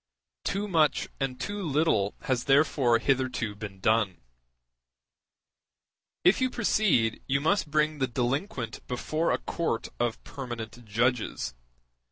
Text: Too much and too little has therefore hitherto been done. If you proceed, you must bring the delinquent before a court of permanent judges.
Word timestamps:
Too 0.43 0.67
much 0.67 1.09
and 1.19 1.39
too 1.39 1.61
little 1.61 2.15
has 2.21 2.45
therefore 2.45 2.97
hitherto 2.97 3.53
been 3.53 3.79
done. 3.79 4.19
If 6.23 6.41
you 6.41 6.49
proceed, 6.49 7.21
you 7.27 7.39
must 7.39 7.69
bring 7.69 7.99
the 7.99 8.07
delinquent 8.07 8.79
before 8.87 9.29
a 9.31 9.37
court 9.37 9.89
of 9.99 10.23
permanent 10.23 10.85
judges. 10.85 11.53